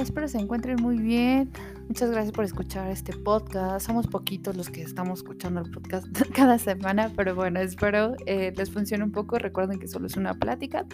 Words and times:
espero 0.00 0.28
se 0.28 0.38
encuentren 0.38 0.80
muy 0.80 0.98
bien. 0.98 1.50
Muchas 1.88 2.10
gracias 2.10 2.32
por 2.32 2.44
escuchar 2.44 2.90
este 2.90 3.12
podcast. 3.12 3.86
Somos 3.86 4.06
poquitos 4.06 4.56
los 4.56 4.70
que 4.70 4.82
estamos 4.82 5.20
escuchando 5.20 5.60
el 5.60 5.70
podcast 5.70 6.06
cada 6.34 6.58
semana, 6.58 7.12
pero 7.14 7.34
bueno, 7.34 7.60
espero 7.60 8.14
eh, 8.26 8.52
les 8.56 8.70
funcione 8.70 9.04
un 9.04 9.12
poco. 9.12 9.38
Recuerden 9.38 9.78
que 9.78 9.88
solo 9.88 10.06
es 10.06 10.16
una 10.16 10.34
plática. 10.34 10.86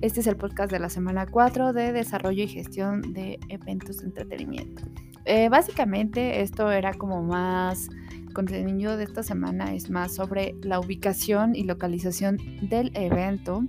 Este 0.00 0.20
es 0.20 0.26
el 0.26 0.36
podcast 0.36 0.70
de 0.70 0.78
la 0.78 0.88
semana 0.88 1.26
4 1.26 1.72
de 1.72 1.92
desarrollo 1.92 2.44
y 2.44 2.48
gestión 2.48 3.12
de 3.12 3.38
eventos 3.48 3.98
de 3.98 4.06
entretenimiento. 4.06 4.82
Eh, 5.24 5.48
básicamente 5.48 6.42
esto 6.42 6.70
era 6.70 6.94
como 6.94 7.22
más 7.22 7.88
contenido 8.32 8.96
de 8.96 9.04
esta 9.04 9.22
semana 9.22 9.74
es 9.74 9.90
más 9.90 10.14
sobre 10.14 10.54
la 10.62 10.80
ubicación 10.80 11.54
y 11.54 11.64
localización 11.64 12.38
del 12.62 12.90
evento 12.94 13.62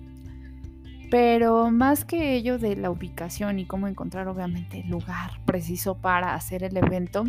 pero 1.14 1.70
más 1.70 2.06
que 2.06 2.34
ello 2.34 2.58
de 2.58 2.76
la 2.76 2.90
ubicación 2.90 3.60
y 3.60 3.68
cómo 3.68 3.88
encontrar 3.88 4.28
obviamente 4.28 4.80
el 4.80 4.90
lugar 4.90 5.46
preciso 5.46 6.02
para 6.02 6.34
hacer 6.34 6.64
el 6.64 6.76
evento, 6.76 7.24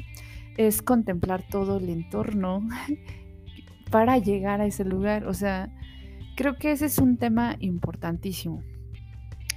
es 0.57 0.81
contemplar 0.81 1.43
todo 1.47 1.77
el 1.77 1.91
entorno 1.91 2.67
para 3.91 4.17
llegar 4.17 4.63
a 4.63 4.65
ese 4.65 4.87
lugar. 4.87 5.27
O 5.27 5.35
sea, 5.35 5.69
creo 6.35 6.57
que 6.57 6.73
ese 6.73 6.87
es 6.87 6.97
un 6.97 7.19
tema 7.19 7.57
importantísimo. 7.61 8.63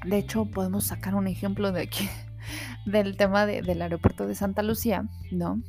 De 0.06 0.18
hecho, 0.18 0.44
podemos 0.44 0.84
sacar 0.84 1.16
un 1.16 1.28
ejemplo 1.28 1.72
de 1.72 1.84
aquí, 1.84 2.10
del 2.86 3.16
tema 3.16 3.46
del 3.46 3.82
aeropuerto 3.82 4.28
de 4.28 4.36
Santa 4.36 4.62
Lucía, 4.62 5.06
¿no? 5.32 5.62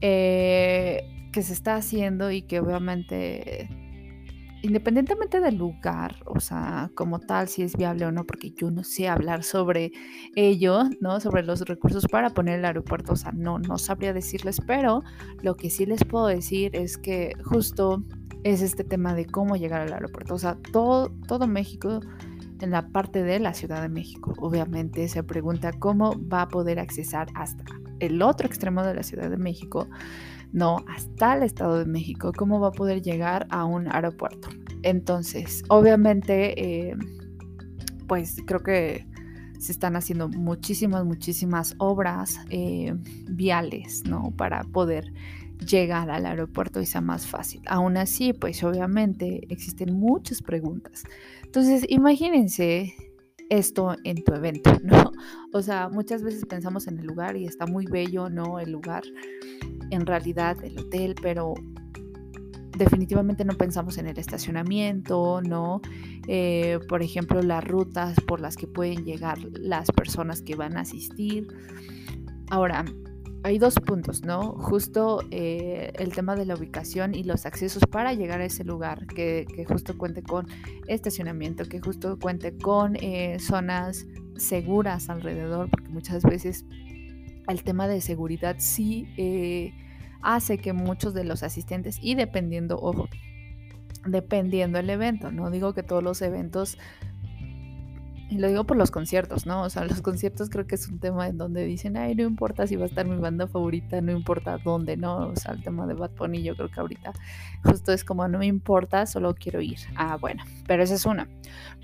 Eh, 0.00 1.28
que 1.32 1.42
se 1.42 1.52
está 1.52 1.74
haciendo 1.74 2.30
y 2.30 2.42
que 2.42 2.60
obviamente 2.60 3.68
independientemente 4.62 5.40
del 5.40 5.56
lugar, 5.56 6.16
o 6.26 6.40
sea, 6.40 6.90
como 6.94 7.20
tal, 7.20 7.48
si 7.48 7.62
es 7.62 7.76
viable 7.76 8.06
o 8.06 8.12
no, 8.12 8.24
porque 8.24 8.50
yo 8.50 8.70
no 8.70 8.84
sé 8.84 9.08
hablar 9.08 9.42
sobre 9.42 9.92
ello, 10.36 10.84
¿no? 11.00 11.20
Sobre 11.20 11.42
los 11.42 11.60
recursos 11.62 12.06
para 12.06 12.30
poner 12.30 12.58
el 12.58 12.64
aeropuerto, 12.64 13.12
o 13.12 13.16
sea, 13.16 13.32
no, 13.32 13.58
no 13.58 13.78
sabría 13.78 14.12
decirles, 14.12 14.60
pero 14.66 15.02
lo 15.42 15.56
que 15.56 15.70
sí 15.70 15.86
les 15.86 16.04
puedo 16.04 16.26
decir 16.26 16.74
es 16.74 16.98
que 16.98 17.32
justo 17.44 18.02
es 18.42 18.62
este 18.62 18.84
tema 18.84 19.14
de 19.14 19.26
cómo 19.26 19.56
llegar 19.56 19.82
al 19.82 19.92
aeropuerto, 19.92 20.34
o 20.34 20.38
sea, 20.38 20.56
todo, 20.72 21.10
todo 21.26 21.46
México 21.46 22.00
en 22.60 22.70
la 22.70 22.88
parte 22.88 23.22
de 23.22 23.40
la 23.40 23.54
Ciudad 23.54 23.80
de 23.80 23.88
México, 23.88 24.34
obviamente 24.38 25.08
se 25.08 25.22
pregunta 25.22 25.72
cómo 25.72 26.14
va 26.28 26.42
a 26.42 26.48
poder 26.48 26.78
accesar 26.78 27.28
hasta 27.34 27.64
el 28.00 28.22
otro 28.22 28.46
extremo 28.46 28.82
de 28.82 28.94
la 28.94 29.02
Ciudad 29.02 29.30
de 29.30 29.36
México 29.36 29.88
no 30.52 30.84
hasta 30.88 31.36
el 31.36 31.44
Estado 31.44 31.78
de 31.78 31.86
México, 31.86 32.32
cómo 32.36 32.60
va 32.60 32.68
a 32.68 32.72
poder 32.72 33.02
llegar 33.02 33.46
a 33.50 33.64
un 33.64 33.86
aeropuerto. 33.86 34.48
Entonces, 34.82 35.62
obviamente, 35.68 36.88
eh, 36.90 36.96
pues 38.08 38.36
creo 38.46 38.60
que 38.60 39.06
se 39.58 39.72
están 39.72 39.94
haciendo 39.94 40.28
muchísimas, 40.28 41.04
muchísimas 41.04 41.74
obras 41.78 42.40
eh, 42.48 42.94
viales, 43.28 44.02
¿no? 44.06 44.32
Para 44.36 44.64
poder 44.64 45.12
llegar 45.64 46.10
al 46.10 46.24
aeropuerto 46.24 46.80
y 46.80 46.86
sea 46.86 47.02
más 47.02 47.26
fácil. 47.26 47.60
Aún 47.66 47.98
así, 47.98 48.32
pues 48.32 48.64
obviamente 48.64 49.46
existen 49.50 49.94
muchas 49.94 50.40
preguntas. 50.40 51.04
Entonces, 51.44 51.84
imagínense 51.88 52.94
esto 53.50 53.96
en 54.04 54.24
tu 54.24 54.32
evento, 54.32 54.72
¿no? 54.82 55.12
O 55.52 55.60
sea, 55.60 55.90
muchas 55.90 56.22
veces 56.22 56.46
pensamos 56.46 56.86
en 56.86 56.98
el 56.98 57.06
lugar 57.06 57.36
y 57.36 57.44
está 57.44 57.66
muy 57.66 57.84
bello, 57.84 58.30
¿no? 58.30 58.58
El 58.58 58.72
lugar 58.72 59.02
en 59.90 60.06
realidad 60.06 60.56
el 60.64 60.78
hotel, 60.78 61.14
pero 61.20 61.54
definitivamente 62.78 63.44
no 63.44 63.54
pensamos 63.58 63.98
en 63.98 64.06
el 64.06 64.18
estacionamiento, 64.18 65.42
¿no? 65.42 65.82
Eh, 66.28 66.78
por 66.88 67.02
ejemplo, 67.02 67.42
las 67.42 67.62
rutas 67.62 68.16
por 68.26 68.40
las 68.40 68.56
que 68.56 68.66
pueden 68.66 69.04
llegar 69.04 69.38
las 69.52 69.90
personas 69.90 70.40
que 70.40 70.54
van 70.54 70.76
a 70.78 70.80
asistir. 70.80 71.48
Ahora, 72.50 72.84
hay 73.42 73.58
dos 73.58 73.74
puntos, 73.74 74.22
¿no? 74.22 74.52
Justo 74.52 75.22
eh, 75.30 75.92
el 75.98 76.12
tema 76.12 76.36
de 76.36 76.44
la 76.44 76.54
ubicación 76.54 77.14
y 77.14 77.24
los 77.24 77.46
accesos 77.46 77.84
para 77.90 78.12
llegar 78.12 78.40
a 78.40 78.44
ese 78.44 78.64
lugar, 78.64 79.06
que, 79.06 79.46
justo 79.66 79.96
cuente 79.96 80.22
con 80.22 80.46
estacionamiento, 80.88 81.64
que 81.64 81.80
justo 81.80 82.18
cuente 82.18 82.56
con 82.56 82.96
eh, 82.96 83.38
zonas 83.40 84.06
seguras 84.36 85.08
alrededor, 85.08 85.70
porque 85.70 85.88
muchas 85.88 86.22
veces 86.22 86.66
el 87.48 87.64
tema 87.64 87.88
de 87.88 88.00
seguridad 88.00 88.56
sí 88.58 89.08
eh, 89.16 89.72
hace 90.22 90.58
que 90.58 90.72
muchos 90.72 91.14
de 91.14 91.24
los 91.24 91.42
asistentes, 91.42 91.98
y 92.02 92.14
dependiendo, 92.16 92.78
ojo, 92.78 93.08
dependiendo 94.06 94.78
el 94.78 94.90
evento, 94.90 95.32
no 95.32 95.50
digo 95.50 95.72
que 95.72 95.82
todos 95.82 96.02
los 96.02 96.20
eventos, 96.20 96.76
y 98.30 98.38
lo 98.38 98.46
digo 98.46 98.64
por 98.64 98.76
los 98.76 98.92
conciertos, 98.92 99.44
¿no? 99.44 99.62
O 99.62 99.70
sea, 99.70 99.84
los 99.84 100.00
conciertos 100.02 100.50
creo 100.50 100.64
que 100.64 100.76
es 100.76 100.88
un 100.88 101.00
tema 101.00 101.26
en 101.26 101.36
donde 101.36 101.64
dicen, 101.64 101.96
ay, 101.96 102.14
no 102.14 102.22
importa 102.22 102.64
si 102.68 102.76
va 102.76 102.84
a 102.84 102.86
estar 102.86 103.04
mi 103.04 103.16
banda 103.16 103.48
favorita, 103.48 104.00
no 104.00 104.12
importa 104.12 104.56
dónde, 104.64 104.96
¿no? 104.96 105.30
O 105.30 105.36
sea, 105.36 105.52
el 105.52 105.62
tema 105.64 105.84
de 105.88 105.94
Bad 105.94 106.12
Bunny 106.16 106.44
yo 106.44 106.54
creo 106.54 106.70
que 106.70 106.78
ahorita 106.78 107.12
justo 107.64 107.92
es 107.92 108.04
como, 108.04 108.28
no 108.28 108.38
me 108.38 108.46
importa, 108.46 109.04
solo 109.06 109.34
quiero 109.34 109.60
ir. 109.60 109.78
Ah, 109.96 110.16
bueno, 110.16 110.44
pero 110.68 110.84
esa 110.84 110.94
es 110.94 111.06
una. 111.06 111.28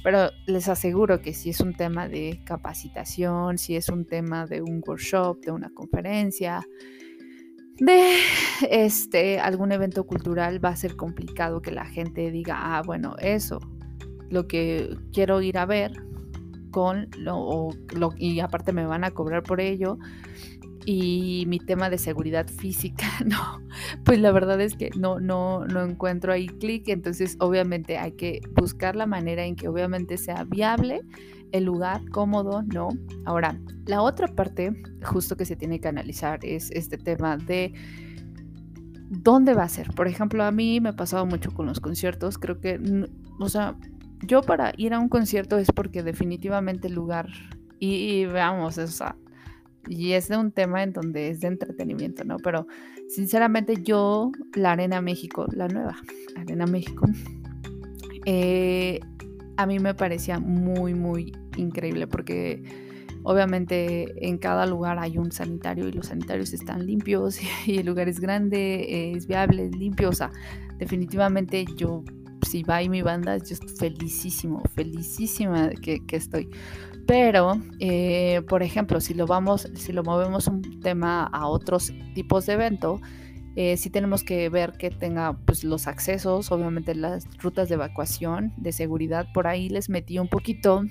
Pero 0.04 0.30
les 0.46 0.68
aseguro 0.68 1.20
que 1.20 1.34
si 1.34 1.50
es 1.50 1.60
un 1.60 1.74
tema 1.74 2.06
de 2.08 2.40
capacitación, 2.44 3.58
si 3.58 3.74
es 3.74 3.88
un 3.88 4.06
tema 4.06 4.46
de 4.46 4.62
un 4.62 4.80
workshop, 4.86 5.40
de 5.40 5.50
una 5.50 5.70
conferencia, 5.70 6.64
de 7.78 8.18
este 8.70 9.40
algún 9.40 9.72
evento 9.72 10.06
cultural 10.06 10.64
va 10.64 10.68
a 10.68 10.76
ser 10.76 10.94
complicado 10.94 11.60
que 11.60 11.72
la 11.72 11.86
gente 11.86 12.30
diga, 12.30 12.76
ah, 12.76 12.82
bueno, 12.86 13.16
eso, 13.18 13.58
lo 14.30 14.46
que 14.46 14.96
quiero 15.12 15.42
ir 15.42 15.58
a 15.58 15.66
ver 15.66 16.05
con 16.76 17.08
lo, 17.16 17.70
lo 17.94 18.12
y 18.18 18.40
aparte 18.40 18.70
me 18.74 18.84
van 18.84 19.02
a 19.02 19.10
cobrar 19.10 19.42
por 19.42 19.62
ello 19.62 19.96
y 20.84 21.44
mi 21.48 21.58
tema 21.58 21.88
de 21.88 21.96
seguridad 21.96 22.46
física, 22.48 23.06
no, 23.24 23.62
pues 24.04 24.20
la 24.20 24.30
verdad 24.30 24.60
es 24.60 24.76
que 24.76 24.90
no, 24.94 25.18
no, 25.18 25.64
no 25.64 25.82
encuentro 25.82 26.34
ahí 26.34 26.48
clic, 26.48 26.88
entonces 26.88 27.38
obviamente 27.40 27.96
hay 27.96 28.12
que 28.12 28.42
buscar 28.54 28.94
la 28.94 29.06
manera 29.06 29.46
en 29.46 29.56
que 29.56 29.68
obviamente 29.68 30.18
sea 30.18 30.44
viable 30.44 31.00
el 31.50 31.64
lugar 31.64 32.06
cómodo, 32.10 32.62
¿no? 32.62 32.90
Ahora, 33.24 33.58
la 33.86 34.02
otra 34.02 34.28
parte 34.28 34.74
justo 35.02 35.34
que 35.34 35.46
se 35.46 35.56
tiene 35.56 35.80
que 35.80 35.88
analizar 35.88 36.40
es 36.42 36.70
este 36.72 36.98
tema 36.98 37.38
de 37.38 37.72
dónde 39.08 39.54
va 39.54 39.62
a 39.62 39.68
ser. 39.70 39.94
Por 39.94 40.08
ejemplo, 40.08 40.44
a 40.44 40.50
mí 40.50 40.78
me 40.82 40.90
ha 40.90 40.96
pasado 40.96 41.24
mucho 41.24 41.54
con 41.54 41.64
los 41.64 41.80
conciertos, 41.80 42.36
creo 42.36 42.60
que, 42.60 42.78
o 43.40 43.48
sea, 43.48 43.78
yo 44.22 44.42
para 44.42 44.72
ir 44.76 44.94
a 44.94 44.98
un 44.98 45.08
concierto 45.08 45.58
es 45.58 45.70
porque 45.72 46.02
definitivamente 46.02 46.88
el 46.88 46.94
lugar, 46.94 47.28
y, 47.78 48.24
veamos, 48.26 48.78
o 48.78 48.86
sea, 48.86 49.16
y 49.88 50.12
es 50.12 50.28
de 50.28 50.36
un 50.36 50.50
tema 50.52 50.82
en 50.82 50.92
donde 50.92 51.30
es 51.30 51.40
de 51.40 51.48
entretenimiento, 51.48 52.24
¿no? 52.24 52.38
Pero 52.38 52.66
sinceramente 53.08 53.82
yo, 53.82 54.32
la 54.54 54.72
Arena 54.72 55.00
México, 55.00 55.46
la 55.52 55.68
nueva 55.68 55.96
Arena 56.36 56.66
México, 56.66 57.06
eh, 58.24 59.00
a 59.56 59.66
mí 59.66 59.78
me 59.78 59.94
parecía 59.94 60.38
muy, 60.38 60.94
muy 60.94 61.32
increíble 61.56 62.06
porque 62.06 62.62
obviamente 63.22 64.28
en 64.28 64.38
cada 64.38 64.66
lugar 64.66 64.98
hay 64.98 65.18
un 65.18 65.32
sanitario 65.32 65.88
y 65.88 65.92
los 65.92 66.06
sanitarios 66.06 66.52
están 66.52 66.86
limpios 66.86 67.40
y 67.66 67.78
el 67.78 67.86
lugar 67.86 68.08
es 68.08 68.20
grande, 68.20 69.12
es 69.12 69.26
viable, 69.26 69.66
es 69.66 69.76
limpio, 69.76 70.08
o 70.08 70.12
sea, 70.12 70.32
definitivamente 70.78 71.64
yo 71.76 72.04
si 72.46 72.62
va 72.62 72.82
y 72.82 72.88
mi 72.88 73.02
banda, 73.02 73.36
yo 73.38 73.54
estoy 73.54 73.76
felicísimo, 73.76 74.62
felicísima 74.74 75.70
que, 75.70 76.04
que 76.06 76.16
estoy. 76.16 76.48
Pero, 77.06 77.60
eh, 77.78 78.42
por 78.48 78.62
ejemplo, 78.62 79.00
si 79.00 79.14
lo 79.14 79.26
vamos, 79.26 79.68
si 79.74 79.92
lo 79.92 80.02
movemos 80.02 80.48
un 80.48 80.80
tema 80.80 81.24
a 81.24 81.46
otros 81.46 81.92
tipos 82.14 82.46
de 82.46 82.54
evento, 82.54 83.00
eh, 83.54 83.76
sí 83.76 83.90
tenemos 83.90 84.22
que 84.22 84.48
ver 84.48 84.72
que 84.72 84.90
tenga 84.90 85.34
pues, 85.46 85.62
los 85.62 85.86
accesos, 85.86 86.50
obviamente 86.50 86.94
las 86.94 87.26
rutas 87.38 87.68
de 87.68 87.76
evacuación, 87.76 88.52
de 88.56 88.72
seguridad. 88.72 89.28
Por 89.32 89.46
ahí 89.46 89.68
les 89.68 89.88
metí 89.88 90.18
un 90.18 90.28
poquito 90.28 90.82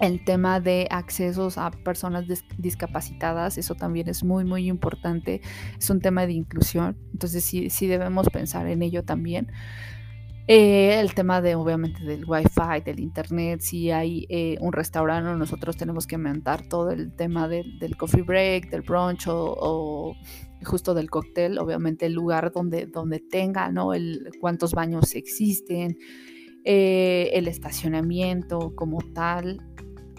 el 0.00 0.24
tema 0.24 0.60
de 0.60 0.88
accesos 0.90 1.58
a 1.58 1.70
personas 1.70 2.24
discapacitadas, 2.58 3.58
eso 3.58 3.74
también 3.74 4.08
es 4.08 4.24
muy, 4.24 4.44
muy 4.44 4.68
importante. 4.68 5.42
Es 5.78 5.90
un 5.90 6.00
tema 6.00 6.26
de 6.26 6.32
inclusión, 6.32 6.96
entonces 7.12 7.44
sí, 7.44 7.70
sí 7.70 7.86
debemos 7.86 8.28
pensar 8.30 8.66
en 8.66 8.82
ello 8.82 9.04
también. 9.04 9.52
Eh, 10.52 10.98
el 10.98 11.14
tema 11.14 11.40
de, 11.40 11.54
obviamente, 11.54 12.02
del 12.02 12.24
wifi, 12.26 12.80
del 12.84 12.98
internet, 12.98 13.60
si 13.60 13.92
hay 13.92 14.26
eh, 14.28 14.56
un 14.60 14.72
restaurante, 14.72 15.30
nosotros 15.38 15.76
tenemos 15.76 16.08
que 16.08 16.16
aumentar 16.16 16.66
todo 16.68 16.90
el 16.90 17.14
tema 17.14 17.46
del, 17.46 17.96
coffee 17.96 18.22
break, 18.22 18.68
del 18.68 18.82
brunch 18.82 19.28
o, 19.28 20.16
justo 20.64 20.92
del 20.92 21.08
cóctel, 21.08 21.56
obviamente 21.56 22.06
el 22.06 22.14
lugar 22.14 22.50
donde, 22.50 22.86
donde 22.86 23.20
tenga, 23.20 23.70
¿no? 23.70 23.94
El, 23.94 24.28
cuántos 24.40 24.72
baños 24.72 25.14
existen, 25.14 25.96
eh, 26.64 27.30
el 27.34 27.46
estacionamiento 27.46 28.74
como 28.74 28.98
tal, 29.14 29.60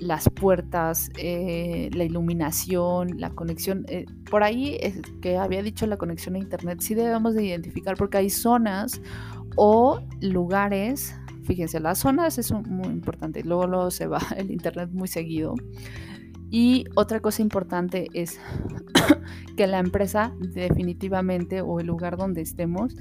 las 0.01 0.29
puertas, 0.29 1.11
la 1.15 2.03
iluminación, 2.03 3.19
la 3.19 3.29
conexión. 3.29 3.85
por 4.29 4.43
ahí 4.43 4.77
que 5.21 5.37
había 5.37 5.61
dicho 5.61 5.85
la 5.85 5.97
conexión 5.97 6.35
a 6.35 6.39
internet, 6.39 6.81
sí 6.81 6.95
debemos 6.95 7.35
de 7.35 7.45
identificar 7.45 7.95
porque 7.95 8.17
hay 8.17 8.29
zonas 8.29 8.99
o 9.55 10.01
lugares, 10.21 11.15
fíjense, 11.43 11.79
las 11.79 11.99
zonas 11.99 12.37
es 12.37 12.51
muy 12.51 12.87
importante, 12.87 13.43
luego, 13.43 13.67
luego 13.67 13.91
se 13.91 14.07
va 14.07 14.19
el 14.37 14.51
internet 14.51 14.89
muy 14.91 15.07
seguido. 15.07 15.55
Y 16.49 16.85
otra 16.95 17.21
cosa 17.21 17.41
importante 17.41 18.07
es 18.13 18.39
que 19.55 19.67
la 19.67 19.79
empresa 19.79 20.33
definitivamente 20.39 21.61
o 21.61 21.79
el 21.79 21.87
lugar 21.87 22.17
donde 22.17 22.41
estemos 22.41 22.95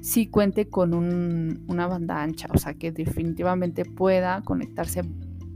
sí 0.00 0.26
cuente 0.26 0.68
con 0.68 0.94
una 0.94 1.86
banda 1.86 2.22
ancha, 2.22 2.48
o 2.52 2.58
sea, 2.58 2.74
que 2.74 2.90
definitivamente 2.90 3.84
pueda 3.84 4.42
conectarse 4.42 5.02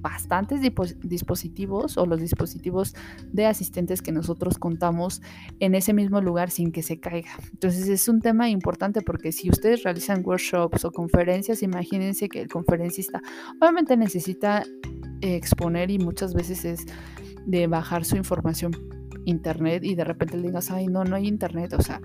bastantes 0.04 0.60
dispositivos 1.02 1.96
o 1.96 2.04
los 2.04 2.20
dispositivos 2.20 2.94
de 3.32 3.46
asistentes 3.46 4.02
que 4.02 4.12
nosotros 4.12 4.58
contamos 4.58 5.22
en 5.60 5.74
ese 5.74 5.94
mismo 5.94 6.20
lugar 6.20 6.50
sin 6.50 6.72
que 6.72 6.82
se 6.82 7.00
caiga. 7.00 7.30
Entonces 7.52 7.88
es 7.88 8.06
un 8.06 8.20
tema 8.20 8.50
importante 8.50 9.00
porque 9.00 9.32
si 9.32 9.48
ustedes 9.48 9.82
realizan 9.82 10.22
workshops 10.22 10.84
o 10.84 10.92
conferencias, 10.92 11.62
imagínense 11.62 12.28
que 12.28 12.42
el 12.42 12.48
conferencista 12.48 13.22
obviamente 13.58 13.96
necesita 13.96 14.62
exponer 15.22 15.90
y 15.90 15.98
muchas 15.98 16.34
veces 16.34 16.66
es 16.66 16.84
de 17.46 17.66
bajar 17.66 18.04
su 18.04 18.16
información 18.16 18.72
internet 19.24 19.84
y 19.84 19.94
de 19.94 20.04
repente 20.04 20.36
le 20.36 20.48
digas, 20.48 20.70
ay, 20.70 20.86
no, 20.86 21.04
no 21.04 21.16
hay 21.16 21.26
internet, 21.26 21.72
o 21.72 21.80
sea, 21.80 21.98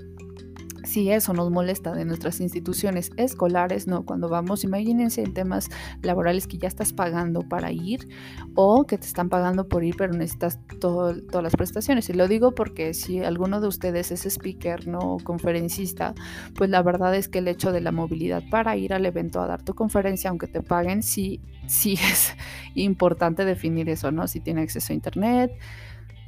si 0.90 1.12
eso 1.12 1.34
nos 1.34 1.52
molesta 1.52 1.94
de 1.94 2.04
nuestras 2.04 2.42
instituciones 2.42 3.12
escolares, 3.16 3.86
no, 3.86 4.06
cuando 4.06 4.28
vamos, 4.28 4.64
imagínense 4.64 5.22
en 5.22 5.36
temas 5.36 5.70
laborales 6.02 6.48
que 6.48 6.58
ya 6.58 6.68
estás 6.68 6.94
pagando 6.94 7.44
para 7.44 7.72
ir 7.72 8.10
o 8.56 8.88
que 8.88 8.98
te 8.98 9.06
están 9.06 9.30
pagando 9.30 9.68
por 9.68 9.84
ir, 9.84 9.96
pero 9.96 10.14
necesitas 10.14 10.60
todas 10.80 11.44
las 11.44 11.56
prestaciones. 11.56 12.10
Y 12.10 12.14
lo 12.14 12.28
digo 12.28 12.56
porque 12.56 12.96
si 12.96 13.20
alguno 13.20 13.62
de 13.62 13.68
ustedes 13.68 14.12
es 14.12 14.26
speaker, 14.26 14.88
no 14.88 15.18
conferencista, 15.24 16.16
pues 16.56 16.72
la 16.72 16.82
verdad 16.82 17.14
es 17.14 17.30
que 17.30 17.38
el 17.38 17.48
hecho 17.48 17.72
de 17.72 17.82
la 17.82 17.92
movilidad 17.92 18.42
para 18.50 18.76
ir 18.76 18.92
al 18.94 19.06
evento 19.06 19.42
a 19.42 19.48
dar 19.48 19.62
tu 19.62 19.76
conferencia, 19.76 20.32
aunque 20.32 20.48
te 20.48 20.64
paguen, 20.64 21.04
sí, 21.04 21.40
sí 21.68 21.94
es 22.12 22.34
importante 22.74 23.46
definir 23.46 23.90
eso, 23.90 24.12
¿no? 24.12 24.28
Si 24.28 24.40
tiene 24.40 24.62
acceso 24.62 24.92
a 24.92 24.96
internet 24.96 25.52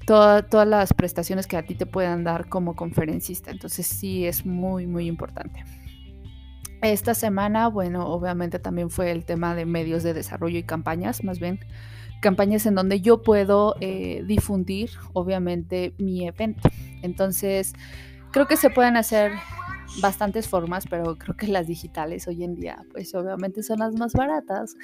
todas 0.05 0.67
las 0.67 0.93
prestaciones 0.93 1.47
que 1.47 1.57
a 1.57 1.65
ti 1.65 1.75
te 1.75 1.85
puedan 1.85 2.23
dar 2.23 2.49
como 2.49 2.75
conferencista. 2.75 3.51
Entonces 3.51 3.85
sí 3.87 4.25
es 4.25 4.45
muy, 4.45 4.87
muy 4.87 5.07
importante. 5.07 5.63
Esta 6.81 7.13
semana, 7.13 7.67
bueno, 7.67 8.07
obviamente 8.07 8.57
también 8.57 8.89
fue 8.89 9.11
el 9.11 9.23
tema 9.23 9.53
de 9.53 9.65
medios 9.65 10.01
de 10.03 10.13
desarrollo 10.13 10.57
y 10.57 10.63
campañas, 10.63 11.23
más 11.23 11.39
bien 11.39 11.59
campañas 12.21 12.65
en 12.65 12.75
donde 12.75 13.01
yo 13.01 13.23
puedo 13.23 13.75
eh, 13.81 14.23
difundir, 14.25 14.91
obviamente, 15.13 15.93
mi 15.97 16.25
evento. 16.25 16.69
Entonces, 17.01 17.73
creo 18.31 18.47
que 18.47 18.55
se 18.55 18.69
pueden 18.69 18.95
hacer 18.95 19.33
bastantes 20.01 20.47
formas, 20.47 20.85
pero 20.89 21.17
creo 21.17 21.35
que 21.35 21.47
las 21.47 21.67
digitales 21.67 22.27
hoy 22.27 22.43
en 22.43 22.55
día, 22.55 22.85
pues 22.93 23.13
obviamente 23.13 23.63
son 23.63 23.79
las 23.79 23.95
más 23.95 24.13
baratas 24.13 24.75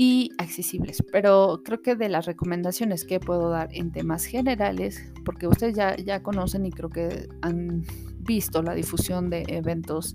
y 0.00 0.30
accesibles. 0.38 1.02
Pero 1.10 1.62
creo 1.64 1.82
que 1.82 1.96
de 1.96 2.08
las 2.08 2.24
recomendaciones 2.24 3.04
que 3.04 3.18
puedo 3.18 3.50
dar 3.50 3.68
en 3.72 3.90
temas 3.90 4.24
generales, 4.24 5.12
porque 5.24 5.48
ustedes 5.48 5.74
ya, 5.74 5.96
ya 5.96 6.22
conocen 6.22 6.64
y 6.64 6.70
creo 6.70 6.88
que 6.88 7.28
han 7.42 7.82
visto 8.20 8.62
la 8.62 8.74
difusión 8.74 9.28
de 9.28 9.44
eventos 9.48 10.14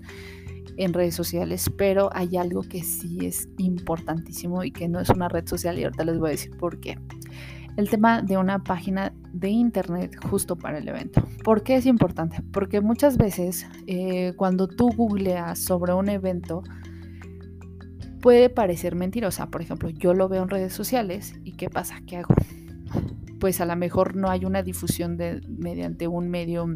en 0.78 0.94
redes 0.94 1.14
sociales, 1.14 1.70
pero 1.76 2.08
hay 2.14 2.38
algo 2.38 2.62
que 2.62 2.82
sí 2.82 3.26
es 3.26 3.46
importantísimo 3.58 4.64
y 4.64 4.72
que 4.72 4.88
no 4.88 5.00
es 5.00 5.10
una 5.10 5.28
red 5.28 5.46
social 5.46 5.78
y 5.78 5.84
ahorita 5.84 6.04
les 6.04 6.18
voy 6.18 6.28
a 6.28 6.32
decir 6.32 6.56
por 6.56 6.80
qué. 6.80 6.98
El 7.76 7.90
tema 7.90 8.22
de 8.22 8.38
una 8.38 8.64
página 8.64 9.12
de 9.34 9.50
internet 9.50 10.16
justo 10.30 10.56
para 10.56 10.78
el 10.78 10.88
evento. 10.88 11.28
¿Por 11.42 11.62
qué 11.62 11.76
es 11.76 11.84
importante? 11.84 12.40
Porque 12.52 12.80
muchas 12.80 13.18
veces 13.18 13.66
eh, 13.86 14.32
cuando 14.36 14.66
tú 14.66 14.90
googleas 14.96 15.58
sobre 15.58 15.92
un 15.92 16.08
evento, 16.08 16.62
puede 18.24 18.48
parecer 18.48 18.94
mentirosa. 18.94 19.50
Por 19.50 19.60
ejemplo, 19.60 19.90
yo 19.90 20.14
lo 20.14 20.30
veo 20.30 20.42
en 20.44 20.48
redes 20.48 20.72
sociales 20.72 21.34
y 21.44 21.52
¿qué 21.52 21.68
pasa? 21.68 22.00
¿Qué 22.06 22.16
hago? 22.16 22.34
Pues 23.38 23.60
a 23.60 23.66
lo 23.66 23.76
mejor 23.76 24.16
no 24.16 24.30
hay 24.30 24.46
una 24.46 24.62
difusión 24.62 25.18
de, 25.18 25.42
mediante 25.46 26.08
un 26.08 26.30
medio 26.30 26.66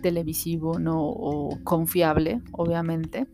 televisivo 0.00 0.78
no 0.78 1.02
o 1.02 1.58
confiable, 1.64 2.40
obviamente. 2.52 3.26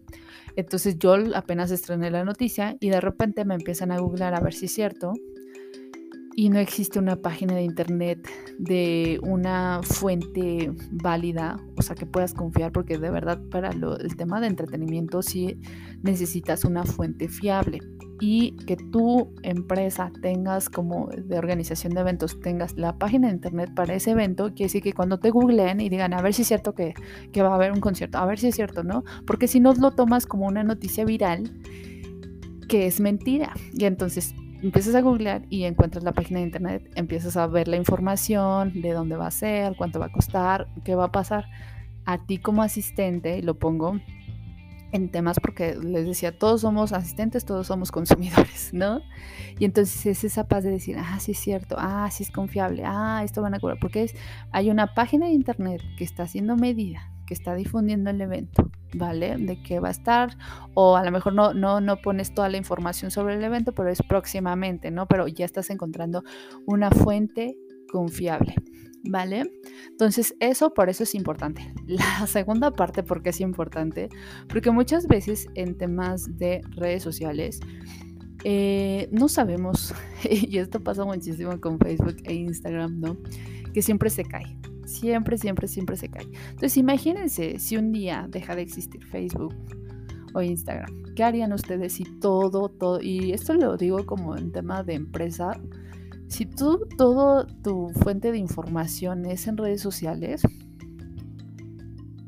Entonces 0.56 0.98
yo 0.98 1.14
apenas 1.36 1.70
estrené 1.70 2.10
la 2.10 2.24
noticia 2.24 2.76
y 2.80 2.88
de 2.88 3.00
repente 3.00 3.44
me 3.44 3.54
empiezan 3.54 3.92
a 3.92 3.98
googlear 4.00 4.34
a 4.34 4.40
ver 4.40 4.52
si 4.52 4.64
es 4.64 4.74
cierto 4.74 5.12
y 6.38 6.50
no 6.50 6.58
existe 6.58 6.98
una 6.98 7.16
página 7.16 7.54
de 7.54 7.62
internet 7.62 8.28
de 8.58 9.18
una 9.22 9.80
fuente 9.82 10.70
válida, 10.90 11.58
o 11.78 11.82
sea, 11.82 11.96
que 11.96 12.04
puedas 12.04 12.34
confiar, 12.34 12.72
porque 12.72 12.98
de 12.98 13.10
verdad 13.10 13.40
para 13.50 13.70
el 13.70 14.16
tema 14.16 14.38
de 14.42 14.48
entretenimiento 14.48 15.22
sí 15.22 15.58
necesitas 16.02 16.66
una 16.66 16.84
fuente 16.84 17.28
fiable 17.28 17.80
y 18.20 18.54
que 18.66 18.76
tu 18.76 19.32
empresa 19.42 20.12
tengas 20.20 20.68
como 20.68 21.08
de 21.08 21.38
organización 21.38 21.94
de 21.94 22.02
eventos, 22.02 22.38
tengas 22.40 22.76
la 22.76 22.98
página 22.98 23.28
de 23.28 23.34
internet 23.34 23.72
para 23.74 23.94
ese 23.94 24.10
evento, 24.10 24.48
quiere 24.48 24.64
decir 24.64 24.82
que 24.82 24.92
cuando 24.92 25.18
te 25.18 25.30
googleen 25.30 25.80
y 25.80 25.88
digan, 25.88 26.12
a 26.12 26.20
ver 26.20 26.34
si 26.34 26.42
es 26.42 26.48
cierto 26.48 26.74
que, 26.74 26.92
que 27.32 27.40
va 27.40 27.52
a 27.52 27.54
haber 27.54 27.72
un 27.72 27.80
concierto, 27.80 28.18
a 28.18 28.26
ver 28.26 28.38
si 28.38 28.48
es 28.48 28.54
cierto, 28.54 28.84
¿no? 28.84 29.04
Porque 29.26 29.48
si 29.48 29.58
no 29.58 29.72
lo 29.72 29.92
tomas 29.92 30.26
como 30.26 30.46
una 30.46 30.64
noticia 30.64 31.06
viral, 31.06 31.50
que 32.68 32.86
es 32.86 33.00
mentira. 33.00 33.54
Y 33.72 33.84
entonces 33.84 34.34
empiezas 34.62 34.94
a 34.94 35.00
googlear 35.00 35.42
y 35.50 35.64
encuentras 35.64 36.04
la 36.04 36.12
página 36.12 36.40
de 36.40 36.46
internet, 36.46 36.90
empiezas 36.94 37.36
a 37.36 37.46
ver 37.46 37.68
la 37.68 37.76
información 37.76 38.80
de 38.80 38.92
dónde 38.92 39.16
va 39.16 39.26
a 39.26 39.30
ser, 39.30 39.76
cuánto 39.76 39.98
va 40.00 40.06
a 40.06 40.12
costar, 40.12 40.68
qué 40.84 40.94
va 40.94 41.04
a 41.04 41.12
pasar. 41.12 41.46
A 42.04 42.24
ti 42.24 42.38
como 42.38 42.62
asistente, 42.62 43.38
y 43.38 43.42
lo 43.42 43.58
pongo 43.58 43.98
en 44.92 45.10
temas 45.10 45.38
porque 45.40 45.74
les 45.74 46.06
decía, 46.06 46.36
todos 46.36 46.62
somos 46.62 46.92
asistentes, 46.92 47.44
todos 47.44 47.66
somos 47.66 47.92
consumidores, 47.92 48.72
¿no? 48.72 49.00
Y 49.58 49.64
entonces 49.64 50.04
es 50.06 50.24
esa 50.24 50.48
paz 50.48 50.64
de 50.64 50.70
decir, 50.70 50.96
ah, 50.98 51.18
sí 51.20 51.32
es 51.32 51.38
cierto, 51.38 51.76
ah, 51.78 52.08
sí 52.10 52.22
es 52.22 52.30
confiable, 52.30 52.82
ah, 52.84 53.22
esto 53.24 53.42
van 53.42 53.54
a 53.54 53.60
cobrar, 53.60 53.78
porque 53.80 54.04
es, 54.04 54.14
hay 54.52 54.70
una 54.70 54.94
página 54.94 55.26
de 55.26 55.32
internet 55.32 55.82
que 55.98 56.04
está 56.04 56.26
siendo 56.26 56.56
medida, 56.56 57.10
que 57.26 57.34
está 57.34 57.54
difundiendo 57.54 58.10
el 58.10 58.20
evento, 58.20 58.70
¿vale? 58.94 59.36
De 59.36 59.60
qué 59.62 59.80
va 59.80 59.88
a 59.88 59.92
estar, 59.92 60.36
o 60.74 60.96
a 60.96 61.04
lo 61.04 61.10
mejor 61.10 61.34
no, 61.34 61.54
no, 61.54 61.80
no 61.80 61.96
pones 61.96 62.34
toda 62.34 62.48
la 62.48 62.56
información 62.56 63.10
sobre 63.10 63.34
el 63.34 63.44
evento, 63.44 63.72
pero 63.72 63.90
es 63.90 64.02
próximamente, 64.02 64.90
¿no? 64.90 65.06
Pero 65.06 65.28
ya 65.28 65.44
estás 65.44 65.70
encontrando 65.70 66.22
una 66.66 66.90
fuente 66.90 67.56
confiable, 67.90 68.54
¿vale? 69.04 69.50
Entonces 69.88 70.34
eso 70.40 70.74
por 70.74 70.88
eso 70.88 71.02
es 71.02 71.14
importante. 71.14 71.72
La 71.86 72.26
segunda 72.26 72.70
parte, 72.70 73.02
porque 73.02 73.30
es 73.30 73.40
importante? 73.40 74.08
Porque 74.48 74.70
muchas 74.70 75.06
veces 75.06 75.48
en 75.54 75.76
temas 75.76 76.36
de 76.36 76.62
redes 76.70 77.02
sociales, 77.02 77.60
eh, 78.44 79.08
no 79.10 79.28
sabemos, 79.28 79.94
y 80.30 80.58
esto 80.58 80.82
pasa 80.82 81.04
muchísimo 81.04 81.60
con 81.60 81.78
Facebook 81.78 82.16
e 82.24 82.34
Instagram, 82.34 83.00
¿no? 83.00 83.16
Que 83.72 83.82
siempre 83.82 84.10
se 84.10 84.24
cae. 84.24 84.56
Siempre, 84.86 85.36
siempre, 85.36 85.68
siempre 85.68 85.96
se 85.96 86.08
cae. 86.08 86.26
Entonces 86.48 86.76
imagínense 86.76 87.58
si 87.58 87.76
un 87.76 87.92
día 87.92 88.26
deja 88.30 88.56
de 88.56 88.62
existir 88.62 89.04
Facebook 89.04 89.54
o 90.32 90.42
Instagram. 90.42 91.14
¿Qué 91.14 91.24
harían 91.24 91.52
ustedes 91.52 91.94
si 91.94 92.04
todo, 92.20 92.68
todo, 92.68 93.00
y 93.02 93.32
esto 93.32 93.54
lo 93.54 93.76
digo 93.76 94.06
como 94.06 94.36
en 94.36 94.52
tema 94.52 94.82
de 94.82 94.94
empresa, 94.94 95.52
si 96.28 96.44
tú, 96.44 96.86
todo 96.98 97.46
tu 97.46 97.90
fuente 97.90 98.32
de 98.32 98.38
información 98.38 99.26
es 99.26 99.46
en 99.46 99.56
redes 99.56 99.80
sociales 99.80 100.42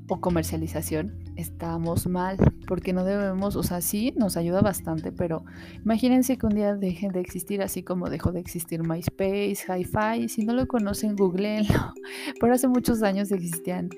o 0.09 0.21
comercialización, 0.21 1.28
estamos 1.39 2.09
mal, 2.09 2.37
porque 2.67 2.93
no 2.93 3.05
debemos, 3.05 3.55
o 3.55 3.63
sea, 3.63 3.81
sí 3.81 4.13
nos 4.17 4.37
ayuda 4.37 4.61
bastante, 4.61 5.13
pero 5.13 5.45
imagínense 5.85 6.37
que 6.37 6.47
un 6.47 6.55
día 6.55 6.75
dejen 6.75 7.13
de 7.13 7.21
existir 7.21 7.63
así 7.63 7.85
como 7.85 8.11
dejó 8.11 8.33
de 8.33 8.41
existir 8.41 8.83
MySpace, 8.83 9.59
HiFi, 9.69 10.29
si 10.29 10.45
no 10.45 10.53
lo 10.53 10.67
conocen, 10.67 11.15
googleenlo, 11.15 11.95
pero 12.41 12.55
hace 12.55 12.67
muchos 12.67 13.03
años 13.03 13.31
existían 13.31 13.89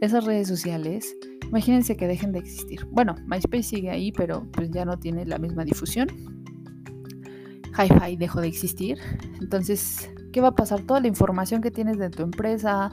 esas 0.00 0.24
redes 0.24 0.46
sociales, 0.46 1.16
imagínense 1.48 1.96
que 1.96 2.06
dejen 2.06 2.30
de 2.30 2.38
existir. 2.38 2.86
Bueno, 2.92 3.16
MySpace 3.26 3.64
sigue 3.64 3.90
ahí, 3.90 4.12
pero 4.12 4.46
pues 4.52 4.70
ya 4.70 4.84
no 4.84 4.96
tiene 4.96 5.26
la 5.26 5.38
misma 5.38 5.64
difusión. 5.64 6.08
HiFi 7.76 8.16
dejó 8.16 8.40
de 8.40 8.46
existir, 8.46 8.98
entonces 9.40 10.08
¿Qué 10.34 10.40
va 10.40 10.48
a 10.48 10.54
pasar? 10.56 10.82
Toda 10.82 10.98
la 10.98 11.06
información 11.06 11.62
que 11.62 11.70
tienes 11.70 11.96
de 11.96 12.10
tu 12.10 12.24
empresa, 12.24 12.90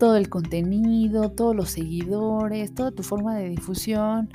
todo 0.00 0.16
el 0.16 0.30
contenido, 0.30 1.30
todos 1.30 1.54
los 1.54 1.70
seguidores, 1.70 2.74
toda 2.74 2.90
tu 2.90 3.02
forma 3.02 3.36
de 3.36 3.50
difusión 3.50 4.30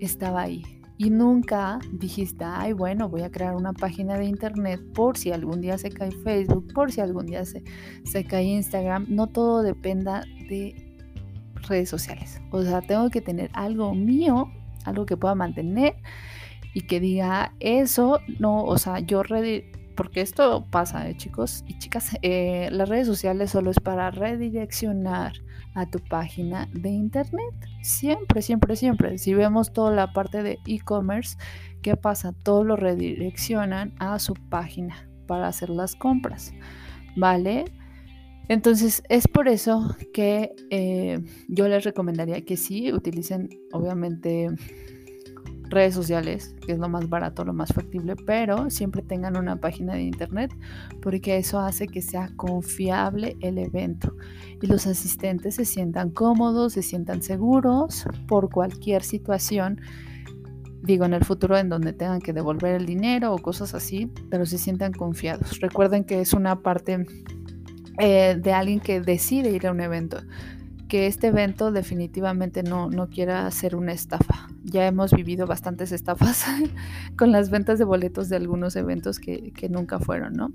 estaba 0.00 0.42
ahí. 0.42 0.62
Y 0.98 1.10
nunca 1.10 1.78
dijiste, 1.92 2.44
ay, 2.44 2.72
bueno, 2.72 3.08
voy 3.08 3.22
a 3.22 3.30
crear 3.30 3.54
una 3.54 3.72
página 3.72 4.18
de 4.18 4.24
internet 4.26 4.80
por 4.92 5.16
si 5.16 5.30
algún 5.30 5.60
día 5.60 5.78
se 5.78 5.90
cae 5.90 6.10
Facebook, 6.10 6.72
por 6.74 6.90
si 6.90 7.00
algún 7.00 7.26
día 7.26 7.44
se, 7.44 7.62
se 8.04 8.24
cae 8.24 8.42
Instagram. 8.42 9.06
No 9.08 9.28
todo 9.28 9.62
dependa 9.62 10.24
de 10.48 10.74
redes 11.68 11.88
sociales. 11.88 12.40
O 12.50 12.62
sea, 12.62 12.82
tengo 12.82 13.08
que 13.08 13.20
tener 13.20 13.50
algo 13.52 13.94
mío, 13.94 14.50
algo 14.84 15.06
que 15.06 15.16
pueda 15.16 15.36
mantener 15.36 15.94
y 16.74 16.82
que 16.88 16.98
diga 16.98 17.54
eso, 17.60 18.18
no, 18.40 18.64
o 18.64 18.78
sea, 18.78 18.98
yo 18.98 19.22
porque 19.94 20.20
esto 20.20 20.66
pasa, 20.70 21.08
¿eh, 21.08 21.16
chicos 21.16 21.64
y 21.66 21.78
chicas, 21.78 22.16
eh, 22.22 22.68
las 22.72 22.88
redes 22.88 23.06
sociales 23.06 23.50
solo 23.50 23.70
es 23.70 23.80
para 23.80 24.10
redireccionar 24.10 25.32
a 25.74 25.90
tu 25.90 25.98
página 25.98 26.68
de 26.72 26.90
internet. 26.90 27.54
Siempre, 27.82 28.42
siempre, 28.42 28.76
siempre. 28.76 29.18
Si 29.18 29.34
vemos 29.34 29.72
toda 29.72 29.90
la 29.90 30.12
parte 30.12 30.42
de 30.42 30.58
e-commerce, 30.66 31.36
¿qué 31.82 31.96
pasa? 31.96 32.32
Todo 32.32 32.64
lo 32.64 32.76
redireccionan 32.76 33.94
a 33.98 34.18
su 34.18 34.34
página 34.34 35.08
para 35.26 35.48
hacer 35.48 35.70
las 35.70 35.96
compras. 35.96 36.52
¿vale? 37.16 37.64
Entonces 38.48 39.02
es 39.08 39.26
por 39.26 39.48
eso 39.48 39.96
que 40.12 40.52
eh, 40.70 41.20
yo 41.48 41.68
les 41.68 41.84
recomendaría 41.84 42.44
que 42.44 42.56
sí 42.56 42.92
utilicen 42.92 43.48
obviamente 43.72 44.50
redes 45.68 45.94
sociales, 45.94 46.54
que 46.66 46.72
es 46.72 46.78
lo 46.78 46.88
más 46.88 47.08
barato, 47.08 47.44
lo 47.44 47.52
más 47.52 47.72
factible, 47.72 48.16
pero 48.16 48.70
siempre 48.70 49.02
tengan 49.02 49.36
una 49.36 49.56
página 49.56 49.94
de 49.94 50.02
internet 50.02 50.54
porque 51.00 51.36
eso 51.36 51.58
hace 51.60 51.86
que 51.86 52.02
sea 52.02 52.30
confiable 52.36 53.36
el 53.40 53.58
evento 53.58 54.14
y 54.60 54.66
los 54.66 54.86
asistentes 54.86 55.56
se 55.56 55.64
sientan 55.64 56.10
cómodos, 56.10 56.74
se 56.74 56.82
sientan 56.82 57.22
seguros 57.22 58.04
por 58.28 58.50
cualquier 58.50 59.02
situación. 59.02 59.80
Digo, 60.82 61.06
en 61.06 61.14
el 61.14 61.24
futuro 61.24 61.56
en 61.56 61.70
donde 61.70 61.94
tengan 61.94 62.20
que 62.20 62.34
devolver 62.34 62.74
el 62.74 62.84
dinero 62.84 63.32
o 63.32 63.38
cosas 63.38 63.74
así, 63.74 64.10
pero 64.30 64.44
se 64.44 64.58
sientan 64.58 64.92
confiados. 64.92 65.60
Recuerden 65.60 66.04
que 66.04 66.20
es 66.20 66.34
una 66.34 66.60
parte 66.60 67.06
eh, 67.98 68.36
de 68.38 68.52
alguien 68.52 68.80
que 68.80 69.00
decide 69.00 69.50
ir 69.50 69.66
a 69.66 69.70
un 69.70 69.80
evento 69.80 70.18
que 70.94 71.08
este 71.08 71.26
evento 71.26 71.72
definitivamente 71.72 72.62
no, 72.62 72.88
no 72.88 73.08
quiera 73.08 73.50
ser 73.50 73.74
una 73.74 73.90
estafa. 73.90 74.46
Ya 74.62 74.86
hemos 74.86 75.12
vivido 75.12 75.44
bastantes 75.44 75.90
estafas 75.90 76.44
con 77.18 77.32
las 77.32 77.50
ventas 77.50 77.80
de 77.80 77.84
boletos 77.84 78.28
de 78.28 78.36
algunos 78.36 78.76
eventos 78.76 79.18
que, 79.18 79.52
nunca 79.68 79.98
fueron, 79.98 80.34
¿no? 80.34 80.52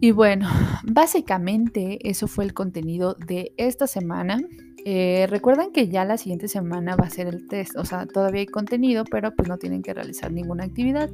Y 0.00 0.12
bueno, 0.12 0.48
básicamente 0.82 2.08
eso 2.08 2.26
fue 2.26 2.44
el 2.44 2.54
contenido 2.54 3.18
de 3.26 3.52
esta 3.58 3.86
semana. 3.86 4.40
Eh, 4.86 5.26
recuerden 5.28 5.72
que 5.72 5.88
ya 5.88 6.06
la 6.06 6.16
siguiente 6.16 6.48
semana 6.48 6.96
va 6.96 7.04
a 7.04 7.10
ser 7.10 7.26
el 7.26 7.46
test, 7.48 7.76
o 7.76 7.84
sea, 7.84 8.06
todavía 8.06 8.40
hay 8.40 8.46
contenido, 8.46 9.04
pero 9.04 9.34
pues 9.36 9.46
no 9.46 9.58
tienen 9.58 9.82
que 9.82 9.92
realizar 9.92 10.32
ninguna 10.32 10.64
actividad. 10.64 11.10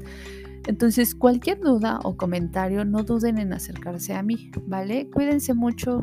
Entonces, 0.68 1.16
cualquier 1.16 1.58
duda 1.58 1.98
o 2.04 2.16
comentario, 2.16 2.84
no 2.84 3.02
duden 3.02 3.38
en 3.38 3.52
acercarse 3.52 4.14
a 4.14 4.22
mí, 4.22 4.52
¿vale? 4.68 5.10
Cuídense 5.10 5.52
mucho. 5.52 6.00